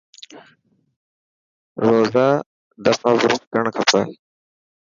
روز 1.85 2.13
آ 2.25 2.29
دفا 2.85 3.09
برش 3.21 3.39
ڪرڻ 3.51 3.65
کپي. 3.75 4.01